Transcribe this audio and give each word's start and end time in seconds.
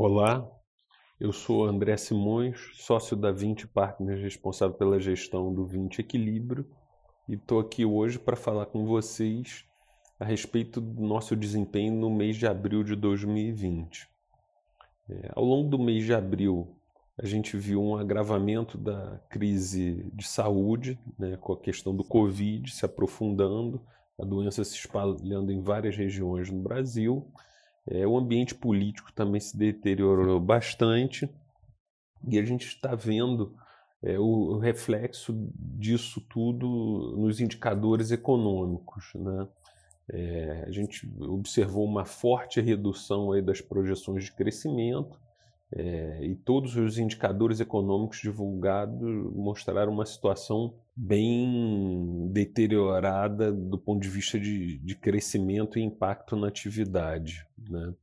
Olá, 0.00 0.48
eu 1.18 1.32
sou 1.32 1.64
André 1.64 1.96
Simões, 1.96 2.70
sócio 2.74 3.16
da 3.16 3.32
20 3.32 3.66
Partners, 3.66 4.22
responsável 4.22 4.76
pela 4.76 5.00
gestão 5.00 5.52
do 5.52 5.66
20 5.66 5.98
Equilíbrio, 5.98 6.64
e 7.28 7.34
estou 7.34 7.58
aqui 7.58 7.84
hoje 7.84 8.16
para 8.16 8.36
falar 8.36 8.66
com 8.66 8.86
vocês 8.86 9.64
a 10.16 10.24
respeito 10.24 10.80
do 10.80 11.02
nosso 11.02 11.34
desempenho 11.34 11.92
no 11.94 12.08
mês 12.08 12.36
de 12.36 12.46
abril 12.46 12.84
de 12.84 12.94
2020. 12.94 14.08
É, 15.10 15.32
ao 15.34 15.44
longo 15.44 15.68
do 15.68 15.80
mês 15.80 16.04
de 16.04 16.14
abril, 16.14 16.76
a 17.20 17.26
gente 17.26 17.56
viu 17.56 17.82
um 17.82 17.96
agravamento 17.96 18.78
da 18.78 19.20
crise 19.28 20.08
de 20.14 20.28
saúde, 20.28 20.96
né, 21.18 21.36
com 21.38 21.54
a 21.54 21.60
questão 21.60 21.92
do 21.92 22.04
Covid 22.04 22.70
se 22.70 22.84
aprofundando, 22.84 23.84
a 24.16 24.24
doença 24.24 24.62
se 24.62 24.76
espalhando 24.76 25.50
em 25.50 25.60
várias 25.60 25.96
regiões 25.96 26.48
no 26.52 26.62
Brasil 26.62 27.28
é, 27.90 28.06
o 28.06 28.16
ambiente 28.16 28.54
político 28.54 29.12
também 29.12 29.40
se 29.40 29.56
deteriorou 29.56 30.38
bastante 30.40 31.28
e 32.26 32.38
a 32.38 32.44
gente 32.44 32.66
está 32.66 32.94
vendo 32.94 33.54
é, 34.02 34.18
o, 34.18 34.22
o, 34.22 34.58
reflexo 34.58 35.34
disso 35.54 36.20
tudo 36.28 37.16
nos 37.16 37.40
indicadores 37.40 38.10
econômicos. 38.10 39.12
Né? 39.14 39.48
É, 40.10 40.64
a 40.66 40.70
gente 40.70 41.10
observou 41.20 41.84
uma 41.84 42.04
forte 42.04 42.60
redução 42.60 43.32
aí 43.32 43.42
das 43.42 43.60
projeções 43.60 44.24
de 44.24 44.32
crescimento 44.32 45.18
é, 45.70 46.24
e 46.24 46.34
todos 46.34 46.76
os 46.76 46.98
indicadores 46.98 47.60
econômicos 47.60 48.20
divulgados 48.20 49.00
mostraram 49.34 49.92
uma 49.92 50.06
situação 50.06 50.74
bem 50.96 52.28
deteriorada 52.32 53.52
do 53.52 53.78
ponto 53.78 54.00
de 54.00 54.08
vista 54.08 54.40
de, 54.40 54.78
de 54.78 54.96
crescimento 54.96 55.78
e 55.78 55.82
impacto 55.82 56.34
na 56.36 56.48
atividade. 56.48 57.46
Né? 57.58 57.94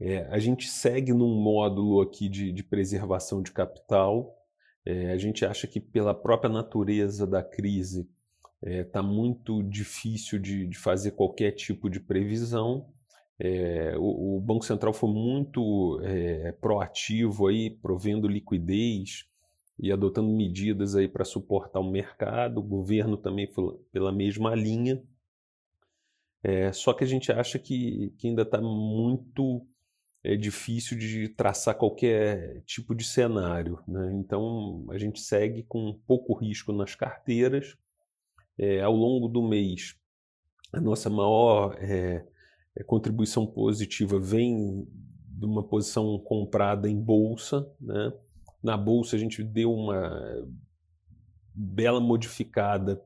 É, 0.00 0.26
a 0.30 0.38
gente 0.38 0.68
segue 0.68 1.12
num 1.12 1.40
módulo 1.40 2.00
aqui 2.00 2.28
de, 2.28 2.50
de 2.50 2.62
preservação 2.64 3.42
de 3.42 3.52
capital. 3.52 4.34
É, 4.84 5.12
a 5.12 5.18
gente 5.18 5.44
acha 5.44 5.66
que 5.66 5.78
pela 5.78 6.14
própria 6.14 6.50
natureza 6.50 7.26
da 7.26 7.42
crise 7.42 8.08
está 8.62 9.00
é, 9.00 9.02
muito 9.02 9.62
difícil 9.62 10.38
de, 10.38 10.66
de, 10.66 10.78
fazer 10.78 11.12
qualquer 11.12 11.52
tipo 11.52 11.90
de 11.90 12.00
previsão. 12.00 12.88
É, 13.38 13.94
o, 13.98 14.36
o, 14.36 14.40
Banco 14.40 14.64
Central 14.64 14.92
foi 14.92 15.10
muito 15.10 16.00
é, 16.02 16.52
proativo 16.52 17.48
aí, 17.48 17.70
provendo 17.70 18.28
liquidez, 18.28 19.26
e 19.78 19.92
adotando 19.92 20.30
medidas 20.30 20.94
aí 20.94 21.08
para 21.08 21.24
suportar 21.24 21.80
o 21.80 21.90
mercado, 21.90 22.58
o 22.58 22.62
governo 22.62 23.16
também 23.16 23.46
foi 23.46 23.76
pela 23.90 24.12
mesma 24.12 24.54
linha. 24.54 25.02
É, 26.42 26.70
só 26.72 26.92
que 26.92 27.02
a 27.02 27.06
gente 27.06 27.32
acha 27.32 27.58
que, 27.58 28.12
que 28.18 28.28
ainda 28.28 28.42
está 28.42 28.60
muito 28.60 29.66
é, 30.22 30.36
difícil 30.36 30.98
de 30.98 31.28
traçar 31.28 31.74
qualquer 31.74 32.62
tipo 32.64 32.94
de 32.94 33.04
cenário. 33.04 33.82
Né? 33.88 34.12
Então 34.14 34.86
a 34.90 34.98
gente 34.98 35.20
segue 35.20 35.62
com 35.64 35.98
pouco 36.06 36.34
risco 36.34 36.72
nas 36.72 36.94
carteiras. 36.94 37.76
É, 38.56 38.80
ao 38.80 38.94
longo 38.94 39.26
do 39.26 39.42
mês, 39.42 39.96
a 40.72 40.80
nossa 40.80 41.10
maior 41.10 41.76
é, 41.80 42.24
contribuição 42.82 43.46
positiva 43.46 44.18
vem 44.18 44.88
de 45.28 45.46
uma 45.46 45.62
posição 45.62 46.18
comprada 46.18 46.88
em 46.88 47.00
bolsa, 47.00 47.70
né? 47.80 48.12
Na 48.62 48.76
bolsa 48.76 49.14
a 49.14 49.18
gente 49.18 49.44
deu 49.44 49.72
uma 49.72 50.48
bela 51.54 52.00
modificada 52.00 53.00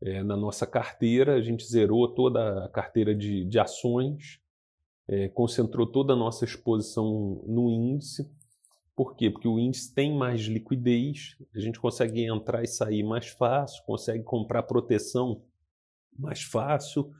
é, 0.00 0.22
na 0.22 0.36
nossa 0.36 0.66
carteira, 0.66 1.34
a 1.34 1.40
gente 1.40 1.64
zerou 1.64 2.08
toda 2.08 2.64
a 2.64 2.68
carteira 2.68 3.14
de, 3.14 3.44
de 3.44 3.58
ações, 3.58 4.40
é, 5.08 5.28
concentrou 5.28 5.86
toda 5.86 6.12
a 6.12 6.16
nossa 6.16 6.44
exposição 6.44 7.42
no 7.46 7.70
índice. 7.70 8.30
Por 8.96 9.14
quê? 9.14 9.30
Porque 9.30 9.48
o 9.48 9.58
índice 9.58 9.94
tem 9.94 10.16
mais 10.16 10.42
liquidez, 10.42 11.36
a 11.54 11.60
gente 11.60 11.78
consegue 11.78 12.24
entrar 12.24 12.62
e 12.62 12.66
sair 12.66 13.02
mais 13.02 13.28
fácil, 13.28 13.82
consegue 13.84 14.22
comprar 14.22 14.64
proteção 14.64 15.42
mais 16.18 16.42
fácil. 16.42 17.10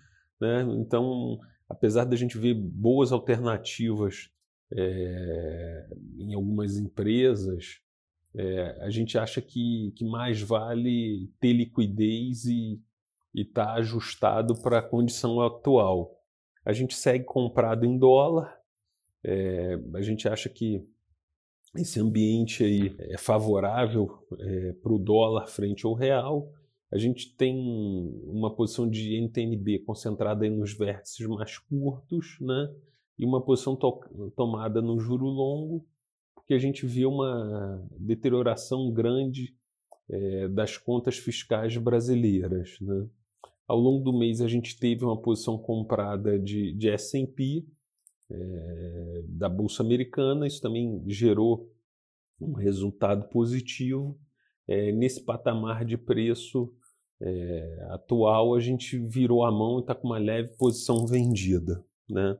Né? 0.40 0.62
Então, 0.78 1.38
apesar 1.72 2.04
da 2.04 2.14
gente 2.14 2.36
ver 2.36 2.52
boas 2.54 3.12
alternativas 3.12 4.30
é, 4.70 5.86
em 6.18 6.34
algumas 6.34 6.76
empresas, 6.76 7.80
é, 8.34 8.78
a 8.82 8.90
gente 8.90 9.16
acha 9.16 9.40
que, 9.40 9.92
que 9.96 10.04
mais 10.04 10.40
vale 10.40 11.30
ter 11.40 11.54
liquidez 11.54 12.44
e 12.44 12.78
estar 13.34 13.66
tá 13.66 13.72
ajustado 13.74 14.54
para 14.60 14.80
a 14.80 14.82
condição 14.82 15.40
atual. 15.40 16.14
A 16.62 16.74
gente 16.74 16.94
segue 16.94 17.24
comprado 17.24 17.86
em 17.86 17.98
dólar, 17.98 18.54
é, 19.24 19.78
a 19.94 20.02
gente 20.02 20.28
acha 20.28 20.50
que 20.50 20.86
esse 21.74 21.98
ambiente 21.98 22.62
aí 22.62 22.94
é 22.98 23.16
favorável 23.16 24.26
é, 24.38 24.72
para 24.74 24.92
o 24.92 24.98
dólar 24.98 25.46
frente 25.46 25.86
ao 25.86 25.94
real. 25.94 26.52
A 26.92 26.98
gente 26.98 27.34
tem 27.34 27.56
uma 28.26 28.54
posição 28.54 28.88
de 28.88 29.18
NTNB 29.18 29.80
concentrada 29.80 30.48
nos 30.50 30.74
vértices 30.74 31.26
mais 31.26 31.56
curtos, 31.58 32.36
né? 32.40 32.70
e 33.18 33.24
uma 33.24 33.40
posição 33.40 33.76
to 33.76 34.00
tomada 34.36 34.82
no 34.82 34.98
juro 34.98 35.26
longo, 35.26 35.86
porque 36.34 36.54
a 36.54 36.58
gente 36.58 36.84
vê 36.86 37.06
uma 37.06 37.82
deterioração 37.98 38.90
grande 38.92 39.56
é, 40.10 40.48
das 40.48 40.76
contas 40.76 41.16
fiscais 41.16 41.76
brasileiras. 41.76 42.78
Né? 42.80 43.06
Ao 43.66 43.78
longo 43.78 44.04
do 44.04 44.18
mês, 44.18 44.40
a 44.40 44.48
gente 44.48 44.78
teve 44.78 45.04
uma 45.04 45.16
posição 45.16 45.56
comprada 45.56 46.38
de, 46.38 46.72
de 46.74 46.90
S&P, 46.90 47.64
é, 48.30 49.22
da 49.28 49.48
Bolsa 49.48 49.82
Americana, 49.82 50.46
isso 50.46 50.60
também 50.60 51.02
gerou 51.06 51.70
um 52.40 52.52
resultado 52.52 53.28
positivo. 53.28 54.18
É, 54.72 54.90
nesse 54.90 55.20
patamar 55.20 55.84
de 55.84 55.98
preço 55.98 56.72
é, 57.20 57.86
atual, 57.90 58.54
a 58.54 58.60
gente 58.60 58.98
virou 58.98 59.44
a 59.44 59.52
mão 59.52 59.76
e 59.76 59.80
está 59.82 59.94
com 59.94 60.08
uma 60.08 60.18
leve 60.18 60.56
posição 60.56 61.06
vendida. 61.06 61.84
Né? 62.08 62.38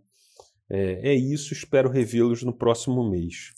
É, 0.70 1.10
é 1.10 1.14
isso, 1.14 1.52
espero 1.52 1.90
revê-los 1.90 2.42
no 2.42 2.52
próximo 2.52 3.06
mês. 3.06 3.52